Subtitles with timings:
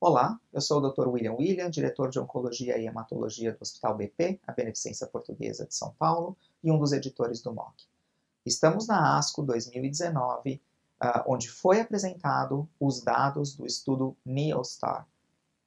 [0.00, 1.08] Olá, eu sou o Dr.
[1.08, 5.92] William William, diretor de Oncologia e Hematologia do Hospital BP, a Beneficência Portuguesa de São
[5.98, 7.82] Paulo, e um dos editores do MOC.
[8.46, 10.62] Estamos na ASCO 2019,
[11.02, 15.04] uh, onde foi apresentado os dados do estudo NEOSTAR.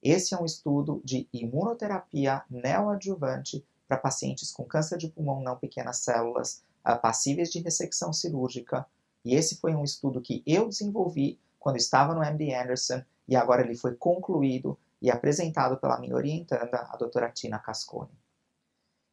[0.00, 5.96] Esse é um estudo de imunoterapia neoadjuvante para pacientes com câncer de pulmão não pequenas
[5.96, 8.86] células, uh, passíveis de ressecção cirúrgica,
[9.24, 13.62] e esse foi um estudo que eu desenvolvi quando estava no MD Anderson e agora
[13.62, 18.10] ele foi concluído e apresentado pela minha orientanda, a doutora Tina Cascone.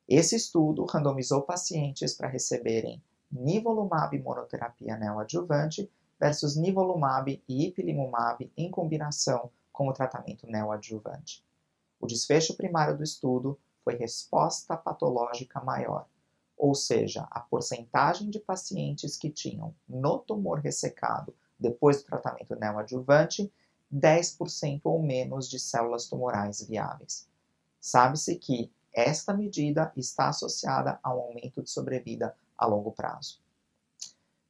[0.07, 9.51] Esse estudo randomizou pacientes para receberem nivolumab monoterapia neoadjuvante versus nivolumab e ipilimumab em combinação
[9.71, 11.45] com o tratamento neoadjuvante.
[11.99, 16.07] O desfecho primário do estudo foi resposta patológica maior,
[16.57, 23.51] ou seja, a porcentagem de pacientes que tinham no tumor ressecado depois do tratamento neoadjuvante
[23.93, 27.27] 10% ou menos de células tumorais viáveis.
[27.79, 33.39] Sabe-se que esta medida está associada a um aumento de sobrevida a longo prazo.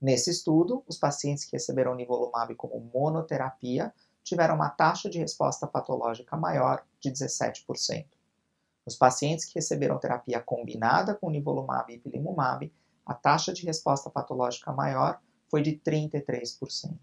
[0.02, 6.38] Nesse estudo, os pacientes que receberam nivolumab como monoterapia tiveram uma taxa de resposta patológica
[6.38, 8.06] maior de 17%.
[8.86, 12.72] Nos pacientes que receberam terapia combinada com nivolumab e ipilimumab,
[13.06, 15.19] a taxa de resposta patológica maior
[15.50, 16.97] foi de 33%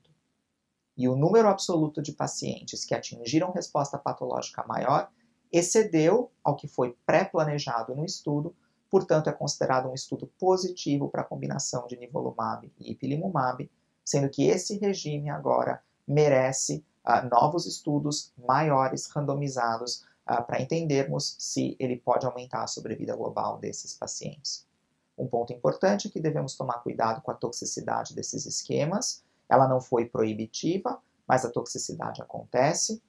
[0.97, 5.11] e o número absoluto de pacientes que atingiram resposta patológica maior
[5.53, 8.55] excedeu ao que foi pré-planejado no estudo,
[8.91, 13.71] portanto é considerado um estudo positivo para a combinação de nivolumab e ipilimumab,
[14.05, 21.77] sendo que esse regime agora merece uh, novos estudos maiores, randomizados, uh, para entendermos se
[21.79, 24.67] ele pode aumentar a sobrevida global desses pacientes.
[25.17, 29.81] Um ponto importante é que devemos tomar cuidado com a toxicidade desses esquemas, ela não
[29.81, 33.03] foi proibitiva, mas a toxicidade acontece.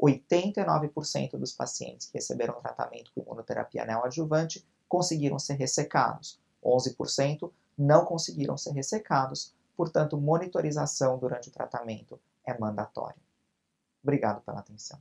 [0.00, 6.40] 89% dos pacientes que receberam tratamento com imunoterapia neoadjuvante conseguiram ser ressecados.
[6.62, 13.22] 11% não conseguiram ser ressecados, portanto, monitorização durante o tratamento é mandatória.
[14.02, 15.00] Obrigado pela atenção.